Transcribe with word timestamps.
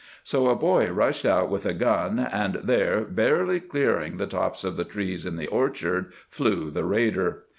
So 0.23 0.47
a 0.49 0.55
boy 0.55 0.89
rushed 0.91 1.27
out 1.27 1.51
with 1.51 1.63
a 1.63 1.75
gun, 1.75 2.17
and 2.17 2.55
there, 2.63 3.01
barely 3.01 3.59
clearing 3.59 4.17
the 4.17 4.25
tops 4.25 4.63
of 4.63 4.75
the 4.75 4.83
trees 4.83 5.27
in 5.27 5.37
the 5.37 5.45
orchard, 5.45 6.11
flew 6.27 6.71
the 6.71 6.85
raider. 6.85 7.43